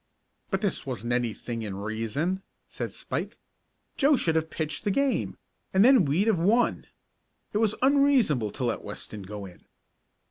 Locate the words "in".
1.61-1.75, 9.45-9.61